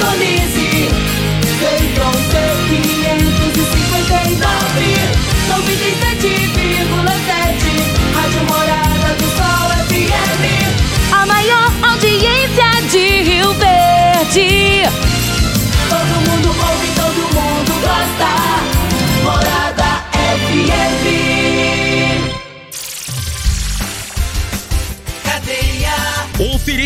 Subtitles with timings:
[0.00, 0.69] Indonésia.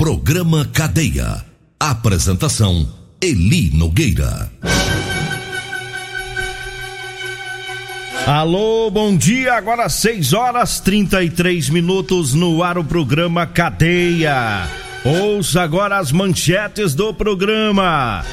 [0.00, 1.44] Programa Cadeia.
[1.78, 2.88] Apresentação:
[3.20, 4.50] Eli Nogueira.
[8.26, 9.52] Alô, bom dia.
[9.52, 14.66] Agora 6 horas 33 minutos no ar o programa Cadeia.
[15.04, 18.24] Ouça agora as manchetes do programa.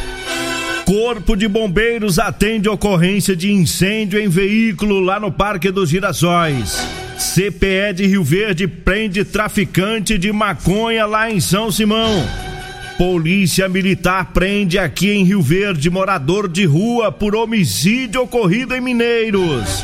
[0.85, 7.06] Corpo de Bombeiros atende ocorrência de incêndio em veículo lá no Parque dos Girassóis.
[7.17, 12.23] CPE de Rio Verde prende traficante de maconha lá em São Simão.
[12.95, 19.83] Polícia Militar prende aqui em Rio Verde morador de rua por homicídio ocorrido em Mineiros.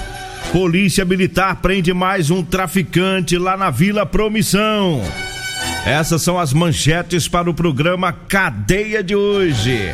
[0.52, 5.02] Polícia Militar prende mais um traficante lá na Vila Promissão.
[5.88, 9.94] Essas são as manchetes para o programa Cadeia de hoje.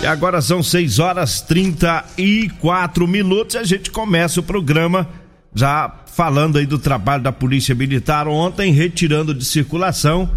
[0.00, 5.08] E agora são 6 horas 34 minutos e a gente começa o programa
[5.54, 10.30] já falando aí do trabalho da Polícia Militar ontem, retirando de circulação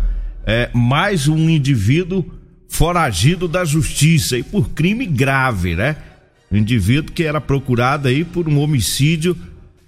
[0.46, 2.26] é, mais um indivíduo
[2.68, 5.96] foragido da justiça e por crime grave, né?
[6.52, 9.36] Um indivíduo que era procurado aí por um homicídio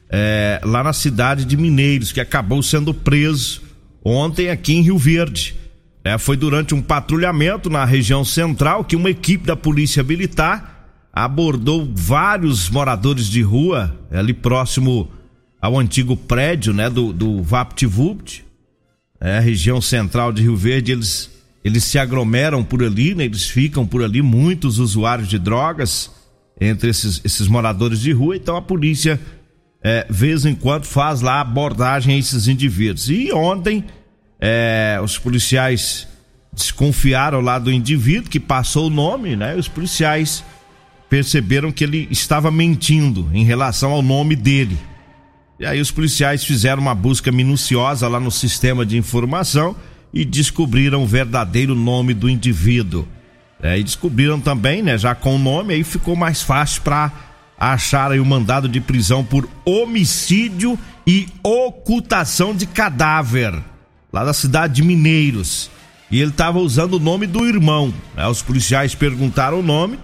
[0.10, 3.62] é, lá na cidade de Mineiros, que acabou sendo preso
[4.04, 5.56] ontem aqui em Rio Verde.
[6.04, 10.72] É, foi durante um patrulhamento na região central que uma equipe da Polícia Militar
[11.14, 15.10] abordou vários moradores de rua ali próximo
[15.62, 18.44] ao antigo prédio né, do, do VaptVupt,
[19.20, 20.92] é, região central de Rio Verde.
[20.92, 21.30] Eles,
[21.64, 26.10] eles se aglomeram por ali, né, eles ficam por ali, muitos usuários de drogas
[26.60, 28.36] entre esses, esses moradores de rua.
[28.36, 29.20] Então a polícia,
[29.84, 33.10] é, vez em quando, faz lá abordagem a esses indivíduos.
[33.10, 33.86] E ontem
[34.40, 36.08] é, os policiais
[36.52, 39.56] desconfiaram lá do indivíduo que passou o nome, né?
[39.56, 40.44] Os policiais
[41.10, 44.78] perceberam que ele estava mentindo em relação ao nome dele.
[45.62, 49.76] E aí os policiais fizeram uma busca minuciosa lá no sistema de informação
[50.12, 53.08] e descobriram o verdadeiro nome do indivíduo.
[53.62, 57.12] É, e descobriram também, né, já com o nome, aí ficou mais fácil para
[57.60, 63.54] achar aí o mandado de prisão por homicídio e ocultação de cadáver
[64.12, 65.70] lá da cidade de Mineiros.
[66.10, 67.94] E ele estava usando o nome do irmão.
[68.16, 68.26] Né?
[68.26, 70.00] Os policiais perguntaram o nome,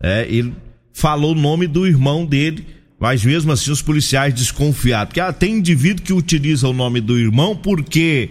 [0.00, 0.54] é, ele
[0.94, 5.06] falou o nome do irmão dele, mas mesmo assim os policiais desconfiaram.
[5.06, 8.30] Porque ah, tem indivíduo que utiliza o nome do irmão porque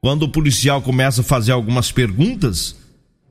[0.00, 2.76] quando o policial começa a fazer algumas perguntas,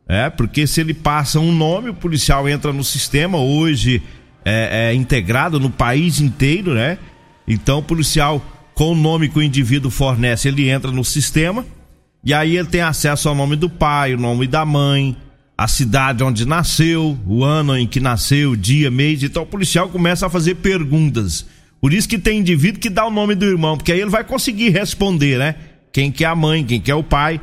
[0.08, 4.02] é, porque se ele passa um nome, o policial entra no sistema, hoje
[4.44, 6.98] é, é integrado no país inteiro, né?
[7.48, 8.44] Então o policial
[8.74, 11.66] com o nome que o indivíduo fornece, ele entra no sistema
[12.24, 15.16] e aí ele tem acesso ao nome do pai, o nome da mãe,
[15.58, 19.24] a cidade onde nasceu, o ano em que nasceu, dia, mês.
[19.24, 21.46] Então o policial começa a fazer perguntas.
[21.80, 24.24] Por isso que tem indivíduo que dá o nome do irmão, porque aí ele vai
[24.24, 25.56] conseguir responder, né?
[25.92, 27.40] Quem que é a mãe, quem que é o pai.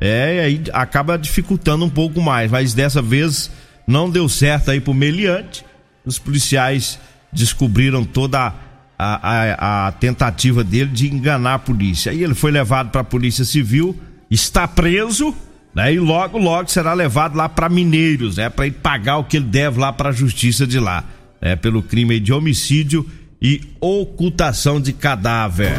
[0.00, 3.50] É, aí acaba dificultando um pouco mais, mas dessa vez
[3.86, 5.64] não deu certo aí pro meliante.
[6.04, 6.98] Os policiais
[7.32, 8.54] descobriram toda a
[9.02, 12.12] a, a, a tentativa dele de enganar a polícia.
[12.12, 13.98] Aí ele foi levado para a Polícia Civil,
[14.30, 15.34] está preso,
[15.74, 15.92] né?
[15.92, 18.48] E logo, logo será levado lá para Mineiros, né?
[18.48, 21.04] Para ele pagar o que ele deve lá para a Justiça de lá,
[21.40, 21.56] né?
[21.56, 23.06] Pelo crime de homicídio
[23.40, 25.72] e ocultação de cadáver.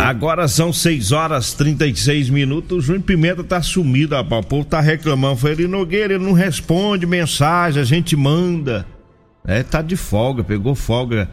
[0.00, 2.78] Agora são 6 horas 36 minutos.
[2.78, 4.44] O Júnior Pimenta tá sumido, rapaz.
[4.44, 5.36] O povo tá reclamando.
[5.36, 8.86] Foi ele Nogueira, ele não responde mensagem, a gente manda.
[9.46, 11.28] É, tá de folga, pegou folga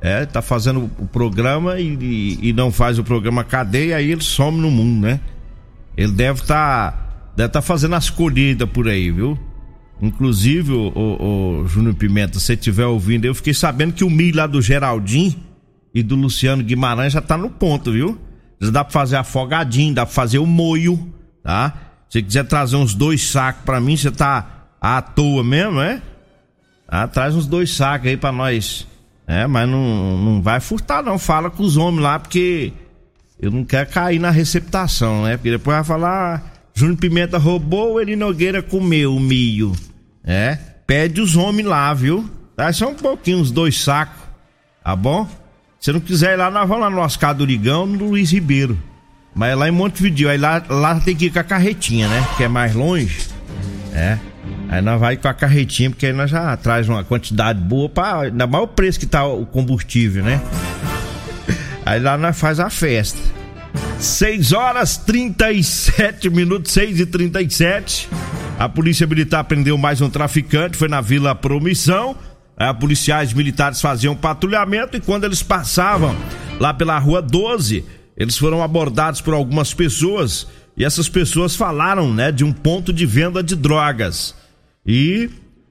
[0.00, 4.22] é, tá fazendo o programa e, e, e, não faz o programa cadeia, aí ele
[4.22, 5.20] some no mundo, né?
[5.96, 9.38] Ele deve estar tá, deve tá fazendo as colheitas por aí, viu?
[10.00, 14.38] Inclusive, o, o, o Júnior Pimenta, se estiver ouvindo, eu fiquei sabendo que o milho
[14.38, 15.34] lá do Geraldinho
[15.94, 18.18] e do Luciano Guimarães já tá no ponto, viu?
[18.60, 21.12] Já dá pra fazer afogadinho, dá pra fazer o moio,
[21.42, 21.74] tá?
[22.08, 26.00] Se quiser trazer uns dois sacos pra mim, você tá à toa mesmo, é?
[26.88, 28.86] Ah, traz uns dois sacos aí pra nós.
[29.26, 32.72] É, mas não, não vai furtar não, fala com os homens lá, porque
[33.40, 35.36] eu não quero cair na receptação, né?
[35.36, 39.72] Porque depois vai falar, Júnior Pimenta roubou, ele Nogueira comeu o milho.
[40.24, 42.28] É, pede os homens lá, viu?
[42.56, 44.22] Dá só um pouquinho, uns dois sacos,
[44.84, 45.28] tá bom?
[45.80, 48.78] Se não quiser ir lá, nós vamos lá no Oscar do no Luiz Ribeiro.
[49.34, 52.26] Mas é lá em Montevideo, aí lá, lá tem que ir com a carretinha, né?
[52.36, 53.28] Que é mais longe.
[53.94, 54.18] É.
[54.68, 58.20] Aí nós vai com a carretinha, porque aí nós já traz uma quantidade boa para
[58.22, 60.40] ainda mais o preço que tá o combustível, né?
[61.86, 63.18] Aí lá nós faz a festa.
[64.00, 68.08] 6 horas 37 minutos, 6 e 37
[68.58, 72.16] A polícia militar prendeu mais um traficante, foi na Vila Promissão.
[72.56, 76.16] A policiais militares faziam patrulhamento e quando eles passavam
[76.58, 77.84] lá pela rua 12,
[78.16, 80.46] eles foram abordados por algumas pessoas
[80.78, 84.34] e essas pessoas falaram, né, de um ponto de venda de drogas.
[84.86, 85.28] E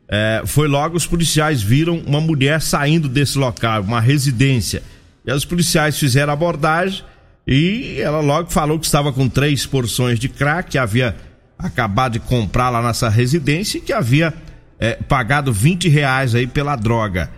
[0.08, 4.84] é, foi logo os policiais viram uma mulher saindo desse local, uma residência.
[5.26, 7.04] E os policiais fizeram abordagem
[7.52, 11.16] e ela logo falou que estava com três porções de crack, que havia
[11.58, 14.32] acabado de comprar lá nessa residência e que havia
[14.78, 17.32] é, pagado 20 reais aí pela droga.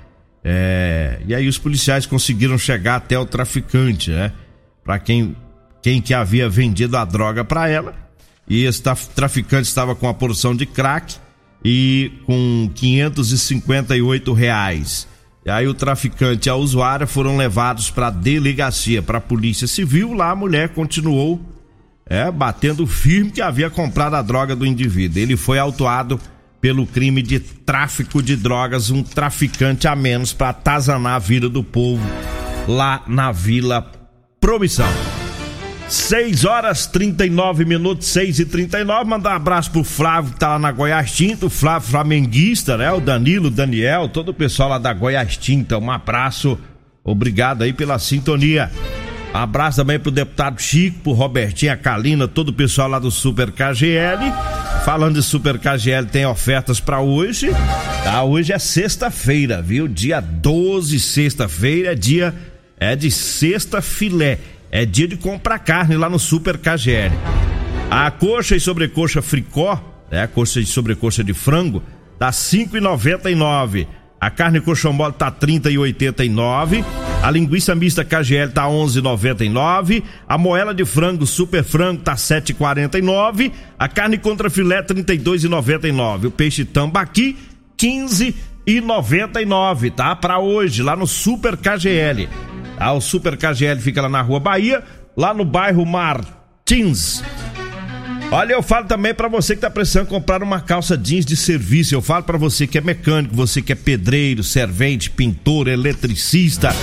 [0.44, 4.34] É, e aí os policiais conseguiram chegar até o traficante, né?
[4.84, 5.34] Para quem,
[5.81, 7.96] quem que havia vendido a droga para ela.
[8.50, 8.84] E esse
[9.16, 11.16] traficante estava com a porção de crack
[11.63, 15.08] e com 558 reais.
[15.45, 19.67] E aí o traficante e a usuária foram levados para a delegacia, para a polícia
[19.67, 20.13] civil.
[20.13, 21.41] Lá a mulher continuou
[22.05, 25.21] é, batendo firme que havia comprado a droga do indivíduo.
[25.21, 26.19] Ele foi autuado
[26.59, 31.63] pelo crime de tráfico de drogas, um traficante a menos para atazanar a vida do
[31.63, 32.05] povo
[32.67, 33.91] lá na Vila
[34.39, 35.11] Promissão.
[35.91, 40.59] 6 horas 39 minutos, 6 e 39 Mandar um abraço pro Flávio que tá lá
[40.59, 42.89] na Goiás Tinta, o Flávio Flamenguista, né?
[42.93, 45.77] O Danilo, o Daniel, todo o pessoal lá da Goiás Tinta.
[45.77, 46.57] Um abraço,
[47.03, 48.71] obrigado aí pela sintonia.
[49.33, 53.51] Abraço também pro deputado Chico, pro Robertinho, a Kalina, todo o pessoal lá do Super
[53.51, 54.31] KGL.
[54.85, 57.49] Falando de Super KGL, tem ofertas para hoje.
[58.05, 58.23] Tá?
[58.23, 59.89] Hoje é sexta-feira, viu?
[59.89, 62.33] Dia 12, sexta-feira, é dia
[62.79, 64.39] é de sexta filé.
[64.71, 67.13] É dia de comprar carne lá no Super KGL.
[67.89, 69.77] A coxa e sobrecoxa fricó,
[70.09, 71.83] é a coxa e sobrecoxa de frango,
[72.18, 73.85] tá 5,99.
[74.18, 76.85] A carne coxão mole tá 30,89.
[77.21, 80.03] A linguiça mista KGL tá 11,99.
[80.25, 83.51] A moela de frango super frango tá 7,49.
[83.77, 86.27] A carne contra filé 32,99.
[86.27, 87.35] O peixe tambaqui
[87.77, 90.15] 15,99, tá?
[90.15, 92.29] Para hoje lá no Super KGL.
[92.81, 94.83] Ah, o Super KGL fica lá na Rua Bahia,
[95.16, 97.22] lá no bairro Martins.
[98.31, 101.94] Olha, eu falo também para você que tá precisando comprar uma calça jeans de serviço.
[101.94, 106.74] Eu falo para você que é mecânico, você que é pedreiro, servente, pintor, eletricista,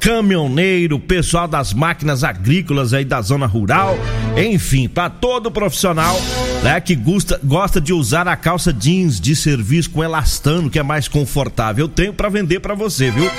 [0.00, 3.96] caminhoneiro, pessoal das máquinas agrícolas aí da zona rural,
[4.36, 6.20] enfim, para todo profissional,
[6.64, 10.82] né, que gosta, gosta de usar a calça jeans de serviço com elastano, que é
[10.82, 11.84] mais confortável.
[11.84, 13.30] Eu tenho para vender para você, viu?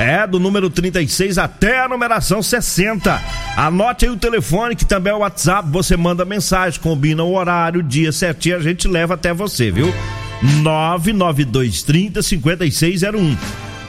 [0.00, 3.20] É, do número 36 até a numeração 60.
[3.54, 5.68] Anote aí o telefone, que também é o WhatsApp.
[5.70, 9.92] Você manda mensagem, combina o horário, o dia certinho, a gente leva até você, viu?
[10.62, 13.36] 99230 5601.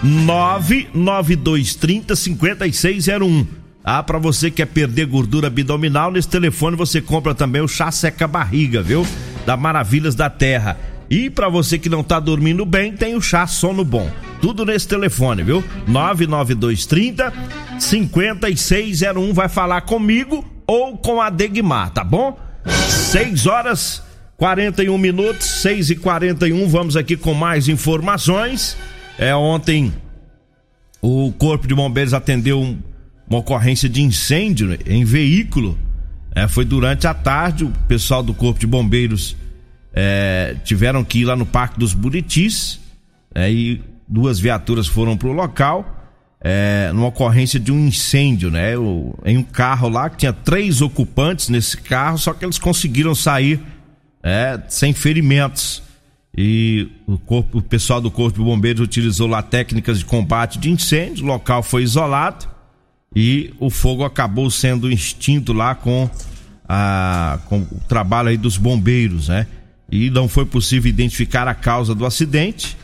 [0.04, 3.48] 99230 5601.
[3.82, 7.90] Ah, para você que quer perder gordura abdominal, nesse telefone você compra também o chá
[7.90, 9.08] seca barriga, viu?
[9.46, 10.78] Da Maravilhas da Terra.
[11.12, 14.10] E para você que não tá dormindo bem, tem o chá sono bom.
[14.42, 15.62] Tudo nesse telefone, viu?
[15.86, 17.34] 99230
[17.78, 22.40] 5601 vai falar comigo ou com a Degmar, tá bom?
[22.66, 24.02] 6 horas
[24.38, 28.78] 41 minutos, 6 e 41 vamos aqui com mais informações.
[29.20, 29.94] É ontem
[31.02, 32.78] o Corpo de Bombeiros atendeu
[33.28, 35.78] uma ocorrência de incêndio em veículo.
[36.34, 39.36] É, foi durante a tarde, o pessoal do Corpo de Bombeiros
[39.94, 42.80] é, tiveram que ir lá no Parque dos Buritis
[43.34, 46.02] é, e duas viaturas foram para o local
[46.44, 48.76] é, numa ocorrência de um incêndio, né?
[48.76, 53.14] O, em um carro lá que tinha três ocupantes nesse carro, só que eles conseguiram
[53.14, 53.62] sair
[54.24, 55.84] é, sem ferimentos.
[56.36, 60.72] E o, corpo, o pessoal do Corpo de Bombeiros utilizou lá técnicas de combate de
[60.72, 62.48] incêndio, o local foi isolado
[63.14, 66.10] e o fogo acabou sendo extinto lá com,
[66.68, 69.46] a, com o trabalho aí dos bombeiros, né?
[69.92, 72.78] E não foi possível identificar a causa do acidente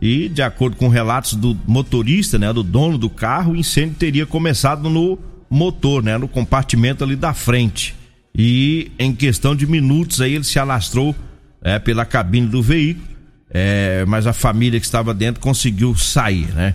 [0.00, 4.26] e, de acordo com relatos do motorista, né, do dono do carro, o incêndio teria
[4.26, 7.94] começado no motor, né, no compartimento ali da frente.
[8.32, 11.16] e em questão de minutos aí ele se alastrou
[11.62, 13.06] é, pela cabine do veículo,
[13.50, 16.74] é, mas a família que estava dentro conseguiu sair, né?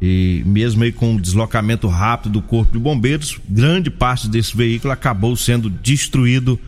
[0.00, 4.92] E mesmo aí com o deslocamento rápido do corpo de bombeiros, grande parte desse veículo
[4.92, 6.58] acabou sendo destruído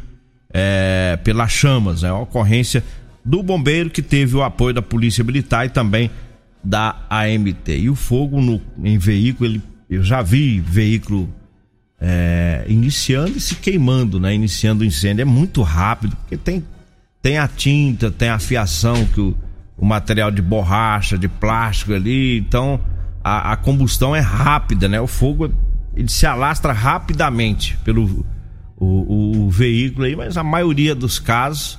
[0.53, 2.03] é, pelas chamas.
[2.03, 2.13] É né?
[2.13, 2.85] uma ocorrência
[3.25, 6.11] do bombeiro que teve o apoio da Polícia Militar e também
[6.63, 7.69] da AMT.
[7.69, 11.29] E o fogo no, em veículo, ele, eu já vi veículo
[12.01, 14.35] é, iniciando e se queimando, né?
[14.35, 15.23] Iniciando o incêndio.
[15.23, 16.65] É muito rápido, porque tem,
[17.21, 19.37] tem a tinta, tem a fiação, que o,
[19.77, 22.81] o material de borracha, de plástico ali, então
[23.23, 25.01] a, a, combustão é rápida, né?
[25.01, 25.53] O fogo
[25.95, 28.25] ele se alastra rapidamente pelo
[28.85, 31.79] o, o, veículo aí, mas a maioria dos casos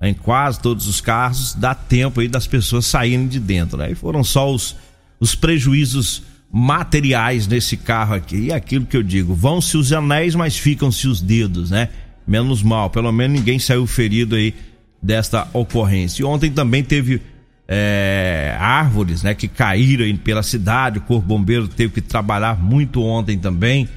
[0.00, 3.90] em quase todos os casos, dá tempo aí das pessoas saírem de dentro, né?
[3.90, 4.76] E foram só os,
[5.18, 6.22] os prejuízos
[6.52, 8.36] materiais nesse carro aqui.
[8.36, 11.88] E aquilo que eu digo, vão-se os anéis, mas ficam-se os dedos, né?
[12.26, 14.54] Menos mal, pelo menos ninguém saiu ferido aí
[15.02, 16.22] desta ocorrência.
[16.22, 17.22] E ontem também teve
[17.66, 23.02] é, árvores, né, que caíram aí pela cidade, o Corpo Bombeiro teve que trabalhar muito
[23.02, 23.88] ontem também,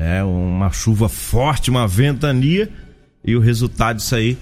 [0.00, 2.70] é, uma chuva forte, uma ventania,
[3.22, 4.38] e o resultado disso aí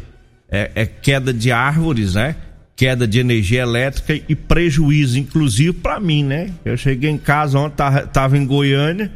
[0.49, 2.37] é, é queda de árvores, né?
[2.77, 6.53] Queda de energia elétrica e prejuízo, inclusive para mim, né?
[6.65, 7.77] Eu cheguei em casa ontem,
[8.13, 9.11] tava, em Goiânia,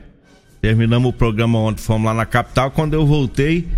[0.60, 2.72] terminamos o programa ontem, fomos lá na capital.
[2.72, 3.68] Quando eu voltei,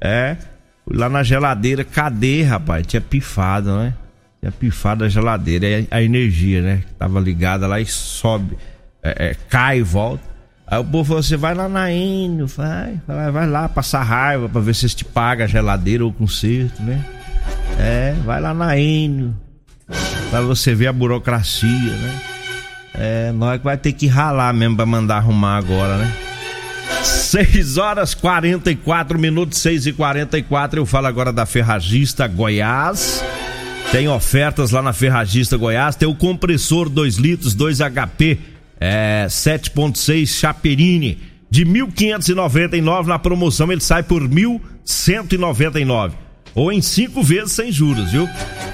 [0.00, 0.36] é,
[0.84, 2.86] fui lá na geladeira, cadê, rapaz?
[2.86, 3.92] Tinha pifado, né?
[4.38, 6.84] Tinha pifado a geladeira, a, a energia, né?
[6.96, 8.56] Tava ligada lá e sobe,
[9.02, 10.33] é, é, cai e volta.
[10.66, 14.48] Aí o povo falou: você vai lá na Enio, vai, vai, vai lá passar raiva
[14.48, 17.04] pra ver se eles te pagam a geladeira ou o conserto, né?
[17.78, 19.34] É, vai lá na Enio,
[20.30, 22.20] pra você ver a burocracia, né?
[22.94, 26.12] É, nós que vai ter que ralar mesmo pra mandar arrumar agora, né?
[27.02, 33.22] 6 horas 44 minutos, 6 e 44 Eu falo agora da Ferragista Goiás.
[33.90, 35.96] Tem ofertas lá na Ferragista Goiás.
[35.96, 38.38] Tem o compressor 2 litros, 2 HP
[38.80, 41.18] é, 7.6 Chaperini
[41.50, 46.12] de 1.599 na promoção ele sai por 1.199
[46.54, 48.26] ou em cinco vezes sem juros, viu?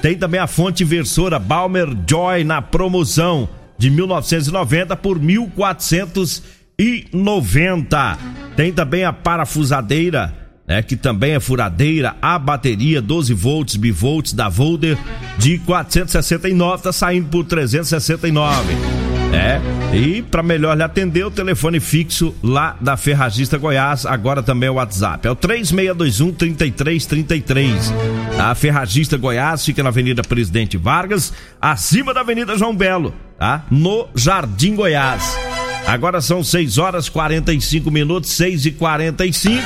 [0.02, 8.18] Tem também a fonte inversora Balmer Joy na promoção de 1990 por 1490.
[8.54, 10.34] Tem também a parafusadeira,
[10.66, 14.98] né, que também é furadeira, a bateria 12 volts bivolts da Volder
[15.38, 18.99] de 469 tá saindo por 369.
[19.32, 19.60] É,
[19.96, 24.70] e para melhor lhe atender, o telefone fixo lá da Ferragista Goiás, agora também é
[24.70, 25.26] o WhatsApp.
[25.26, 27.92] É o 3621 3333.
[28.38, 33.64] A Ferragista Goiás fica na Avenida Presidente Vargas, acima da Avenida João Belo, tá?
[33.70, 35.36] No Jardim Goiás.
[35.86, 39.62] Agora são 6 horas 45 minutos, 6 e 45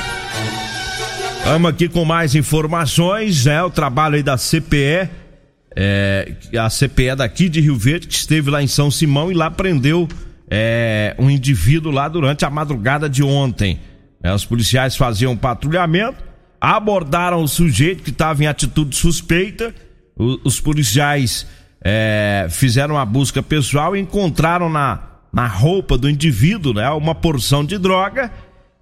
[1.45, 5.09] Vamos aqui com mais informações, é o trabalho aí da CPE
[5.75, 9.51] é, a CPE daqui de Rio Verde, que esteve lá em São Simão e lá
[9.51, 10.07] prendeu
[10.49, 13.79] é, um indivíduo lá durante a madrugada de ontem.
[14.23, 16.23] É, os policiais faziam patrulhamento,
[16.61, 19.75] abordaram o sujeito que estava em atitude suspeita.
[20.15, 21.45] O, os policiais
[21.83, 24.99] é, fizeram uma busca pessoal e encontraram na,
[25.33, 28.31] na roupa do indivíduo né, uma porção de droga.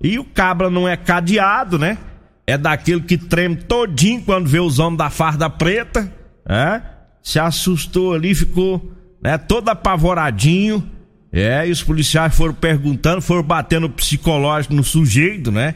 [0.01, 1.97] E o cabra não é cadeado, né?
[2.45, 6.11] É daquele que treme todinho quando vê os homens da farda preta
[6.47, 6.81] é?
[7.21, 10.91] Se assustou ali, ficou né, todo apavoradinho.
[11.31, 15.73] É, e os policiais foram perguntando, foram batendo psicológico no sujeito, né?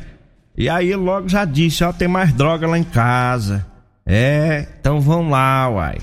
[0.56, 3.66] E aí logo já disse, ó, tem mais droga lá em casa.
[4.06, 5.98] É, então vão lá, uai.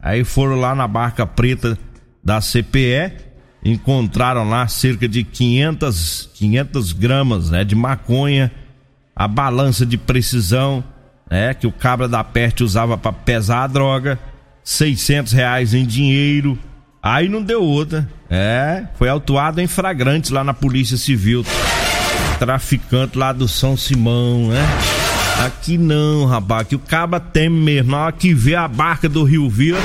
[0.00, 1.76] Aí foram lá na barca preta
[2.22, 3.12] da CPE,
[3.64, 8.52] encontraram lá cerca de 500, 500 gramas, né, de maconha,
[9.14, 10.82] a balança de precisão,
[11.30, 11.54] né?
[11.54, 14.18] Que o cabra da peste usava para pesar a droga,
[14.64, 16.58] 600 reais em dinheiro.
[17.02, 18.06] Aí não deu outra.
[18.28, 21.44] É, foi autuado em flagrante lá na Polícia Civil.
[22.38, 24.66] Traficante lá do São Simão, né?
[25.44, 27.92] Aqui não, rapaz, que o cabra teme mesmo.
[27.92, 29.80] Na hora que vê a barca do Rio Vila.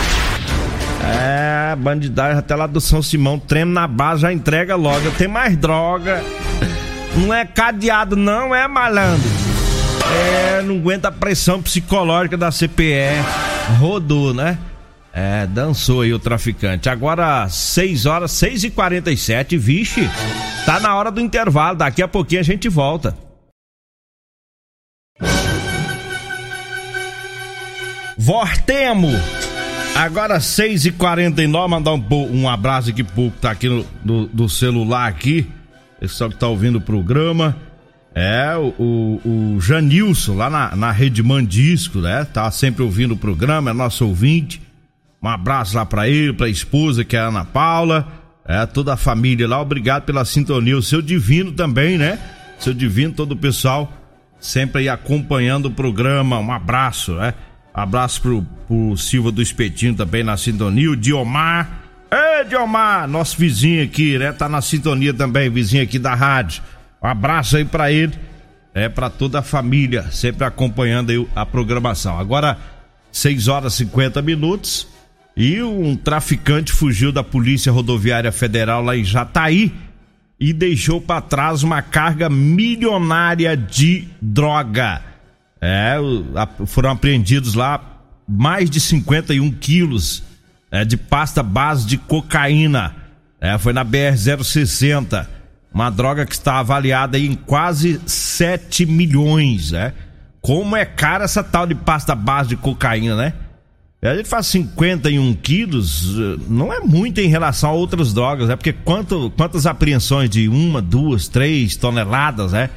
[1.06, 5.12] É, bandidagem até lá do São Simão, treme na base, já entrega logo.
[5.12, 6.24] Tem mais droga.
[7.16, 9.30] Não é cadeado, não, é malandro.
[10.16, 13.22] É, não aguenta a pressão psicológica da CPE.
[13.80, 14.58] Rodou, né?
[15.14, 16.90] É, dançou aí o traficante.
[16.90, 20.10] Agora, 6 horas, 6 e 47 vixe,
[20.66, 21.78] tá na hora do intervalo.
[21.78, 23.16] Daqui a pouquinho a gente volta.
[28.18, 29.10] Vortemo!
[29.96, 34.28] Agora 6 e 49 mandar um, um abraço aqui pro que tá aqui no, do,
[34.28, 35.50] do celular aqui.
[36.00, 37.56] Pessoal que tá ouvindo o programa.
[38.18, 42.24] É, o, o, o Janilson, lá na, na Rede Mandisco, né?
[42.24, 44.62] Tá sempre ouvindo o programa, é nosso ouvinte.
[45.22, 48.08] Um abraço lá pra ele, pra esposa, que é a Ana Paula.
[48.48, 50.78] É, toda a família lá, obrigado pela sintonia.
[50.78, 52.18] O seu Divino também, né?
[52.58, 53.92] Seu Divino, todo o pessoal
[54.40, 56.40] sempre aí acompanhando o programa.
[56.40, 57.34] Um abraço, né?
[57.74, 60.92] Abraço pro, pro Silva do Espetinho também na sintonia.
[60.92, 61.82] O Diomar.
[62.10, 64.32] Ei, Diomar, nosso vizinho aqui, né?
[64.32, 66.64] Tá na sintonia também, vizinho aqui da rádio.
[67.06, 68.14] Um abraço aí para ele,
[68.74, 72.18] é para toda a família, sempre acompanhando aí a programação.
[72.18, 72.58] Agora,
[73.12, 74.88] 6 horas e 50 minutos
[75.38, 79.72] e um traficante fugiu da Polícia Rodoviária Federal lá em Jataí
[80.40, 85.00] e deixou para trás uma carga milionária de droga.
[85.62, 85.98] É,
[86.66, 90.24] foram apreendidos lá mais de 51 quilos
[90.72, 92.96] é, de pasta base de cocaína.
[93.40, 95.36] É, foi na BR-060
[95.76, 99.92] uma droga que está avaliada em quase 7 milhões, né?
[100.40, 103.34] Como é cara essa tal de pasta base de cocaína, né?
[104.02, 106.16] A gente faz 51 quilos,
[106.48, 110.82] não é muito em relação a outras drogas, é porque quanto, quantas apreensões de uma,
[110.82, 112.70] duas, três toneladas, né?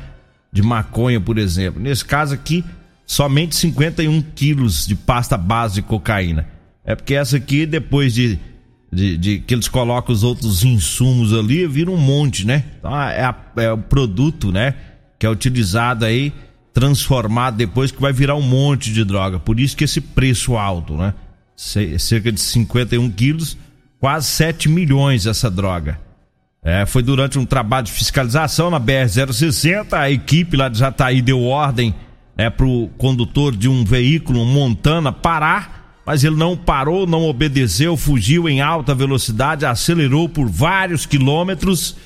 [0.51, 1.81] De maconha, por exemplo.
[1.81, 2.65] Nesse caso aqui,
[3.07, 6.49] somente 51 quilos de pasta base de cocaína.
[6.85, 8.41] É porque essa aqui, depois de
[8.93, 12.65] de, de, que eles colocam os outros insumos ali, vira um monte, né?
[12.79, 14.75] Então é, a, é o produto, né?
[15.19, 16.33] Que é utilizado aí,
[16.73, 19.39] transformado depois que vai virar um monte de droga.
[19.39, 21.15] Por isso que esse preço alto, né?
[21.99, 23.59] cerca de 51 quilos,
[23.99, 25.99] quase 7 milhões essa droga.
[26.63, 31.43] É, foi durante um trabalho de fiscalização na BR-060, a equipe lá de Jataí deu
[31.43, 31.95] ordem
[32.37, 35.78] né, para o condutor de um veículo, Montana, parar
[36.09, 41.97] mas ele não parou, não obedeceu, fugiu em alta velocidade, acelerou por vários quilômetros.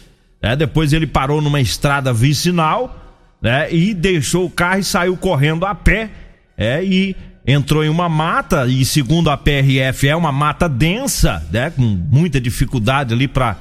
[0.43, 0.57] Né?
[0.57, 3.01] Depois ele parou numa estrada vicinal
[3.41, 3.73] né?
[3.73, 6.11] e deixou o carro e saiu correndo a pé.
[6.59, 7.15] É, e
[7.47, 11.71] entrou em uma mata, e segundo a PRF, é uma mata densa, né?
[11.71, 13.57] com muita dificuldade ali para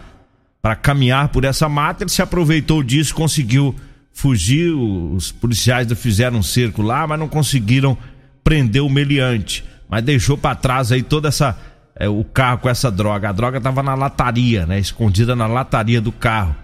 [0.82, 2.04] caminhar por essa mata.
[2.04, 3.76] Ele se aproveitou disso, conseguiu
[4.12, 4.74] fugir.
[4.74, 7.96] Os policiais fizeram um cerco lá, mas não conseguiram
[8.44, 11.58] prender o meliante mas deixou para trás aí toda essa
[11.94, 13.28] é, o carro com essa droga.
[13.28, 14.80] A droga tava na lataria, né?
[14.80, 16.56] Escondida na lataria do carro.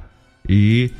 [0.48, 0.92] E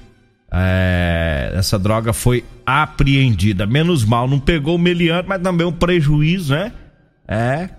[0.52, 3.66] é, essa droga foi apreendida.
[3.66, 6.74] Menos mal, não pegou o meliante, mas também um prejuízo, né?
[7.26, 7.70] É,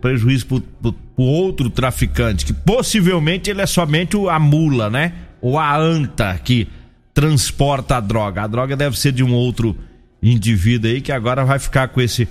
[0.00, 5.12] prejuízo pro, pro, pro, outro traficante, que possivelmente ele é somente a mula, né?
[5.40, 6.68] Ou a anta que
[7.12, 8.42] transporta a droga.
[8.42, 9.76] A droga deve ser de um outro
[10.22, 12.28] indivíduo aí que agora vai ficar com esse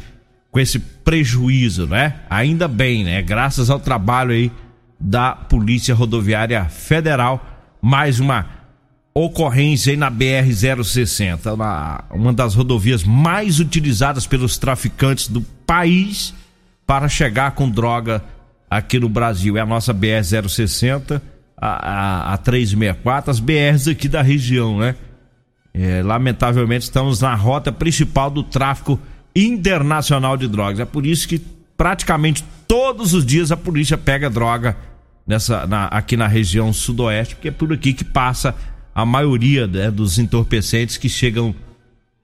[0.51, 2.21] com esse prejuízo, né?
[2.29, 3.21] Ainda bem, né?
[3.21, 4.51] Graças ao trabalho aí
[4.99, 7.45] da Polícia Rodoviária Federal,
[7.81, 8.57] mais uma
[9.13, 10.51] ocorrência aí na BR
[10.83, 16.33] 060, uma, das rodovias mais utilizadas pelos traficantes do país
[16.86, 18.23] para chegar com droga
[18.69, 19.57] aqui no Brasil.
[19.57, 21.21] É a nossa BR 060,
[21.57, 24.95] a, a, a 364, as BRs aqui da região, né?
[25.73, 28.99] É, lamentavelmente estamos na rota principal do tráfico
[29.45, 30.80] internacional de drogas.
[30.80, 31.39] É por isso que
[31.78, 34.76] praticamente todos os dias a polícia pega droga
[35.26, 38.56] nessa, na, aqui na região sudoeste, porque é por aqui que passa
[38.95, 41.54] a maioria né, dos entorpecentes que chegam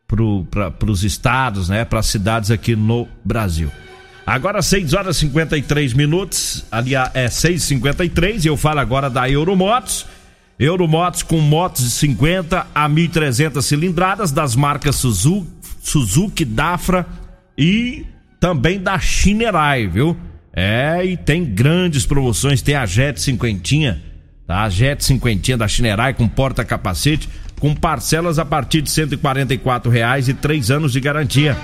[0.07, 3.71] para os estados, né, para as cidades aqui no Brasil.
[4.25, 10.05] Agora 6 horas e 53 minutos, aliás, é 6h53 e eu falo agora da Euromotos.
[10.57, 15.47] Euromotos com motos de 50 a 1.300 cilindradas das marcas Suzuki,
[15.83, 17.05] Suzuki, Dafra
[17.57, 18.05] e
[18.39, 20.17] também da Shinerai, viu?
[20.55, 24.01] É, e tem grandes promoções, tem a Jet cinquentinha,
[24.47, 24.63] tá?
[24.63, 27.27] A Jet cinquentinha da Shinerai com porta-capacete,
[27.59, 31.57] com parcelas a partir de R$ reais e três anos de garantia.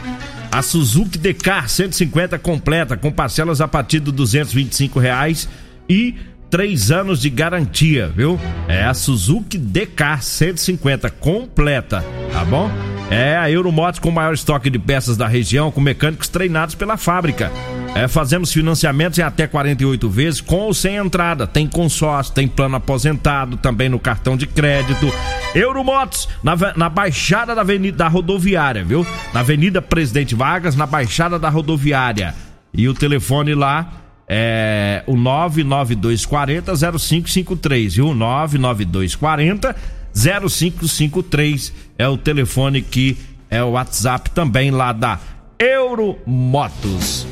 [0.52, 5.48] A Suzuki DK 150 completa, com parcelas a partir de R$ reais
[5.88, 6.16] e
[6.50, 8.38] três anos de garantia, viu?
[8.68, 12.04] É a Suzuki DK 150 completa,
[12.34, 12.70] tá bom?
[13.10, 16.96] É a Euromotos com o maior estoque de peças da região, com mecânicos treinados pela
[16.96, 17.52] fábrica.
[17.96, 21.48] É, fazemos financiamentos em até 48 vezes, com ou sem entrada.
[21.48, 25.12] Tem consórcio, tem plano aposentado, também no cartão de crédito.
[25.56, 29.06] Euromotos, na, na Baixada da Avenida da Rodoviária, viu?
[29.34, 32.36] Na Avenida Presidente Vargas, na Baixada da Rodoviária.
[32.72, 33.92] E o telefone lá
[34.28, 38.14] é o 99240 0553, viu?
[38.14, 43.18] 99240 0553 é o telefone que
[43.50, 45.20] é o WhatsApp também lá da
[45.58, 47.26] Euromotos.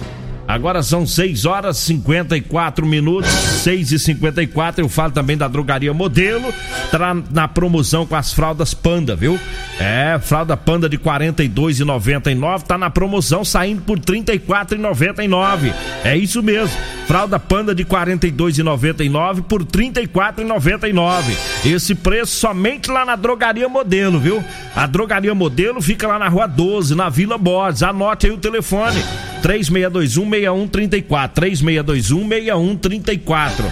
[0.47, 6.53] Agora são 6 horas 54 minutos, 6 e 54 Eu falo também da drogaria modelo.
[6.89, 9.37] Tá na promoção com as fraldas Panda, viu?
[9.77, 12.61] É, fralda Panda de R$ 42,99.
[12.61, 15.73] Tá na promoção saindo por R$ 34,99.
[16.05, 16.75] É isso mesmo.
[17.05, 21.35] Fralda Panda de R$ 42,99 por R$ 34,99.
[21.65, 24.43] Esse preço somente lá na drogaria modelo, viu?
[24.73, 27.83] A drogaria modelo fica lá na rua 12, na Vila Borges.
[27.83, 29.03] Anote aí o telefone:
[29.41, 31.35] 3621 6134.
[31.35, 33.65] 3621 6134.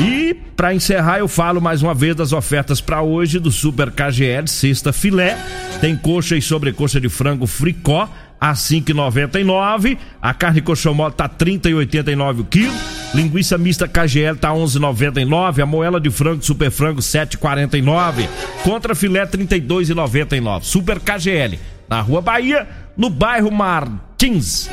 [0.00, 4.46] E para encerrar, eu falo mais uma vez das ofertas para hoje do Super KGL,
[4.46, 5.36] sexta filé.
[5.80, 8.08] Tem coxa e sobrecoxa de frango fricó
[8.40, 9.98] a 5,99.
[10.20, 12.74] A carne coxão mole tá 30,89 o quilo.
[13.14, 15.62] Linguiça mista KGL tá 11,99.
[15.62, 18.28] A moela de frango super frango 7,49.
[18.64, 20.62] Contra filé 32,99.
[20.62, 21.58] Super KGL
[21.92, 24.70] na Rua Bahia, no bairro Martins.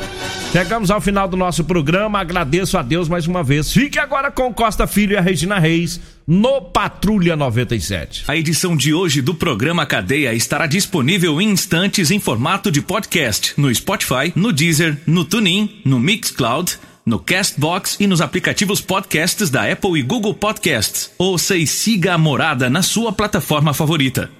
[0.52, 2.18] Chegamos ao final do nosso programa.
[2.18, 3.70] Agradeço a Deus mais uma vez.
[3.70, 8.24] Fique agora com Costa Filho e a Regina Reis no Patrulha 97.
[8.26, 13.52] A edição de hoje do programa Cadeia estará disponível em instantes em formato de podcast
[13.58, 19.70] no Spotify, no Deezer, no TuneIn, no Mixcloud, no Castbox e nos aplicativos podcasts da
[19.70, 21.10] Apple e Google Podcasts.
[21.18, 24.39] Ouça e siga a morada na sua plataforma favorita.